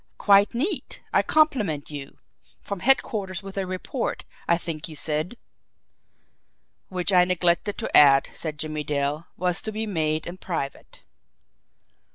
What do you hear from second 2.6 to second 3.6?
headquarters with